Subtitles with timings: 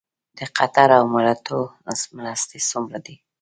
[0.37, 1.57] د قطر او اماراتو
[2.17, 3.15] مرستې څومره دي؟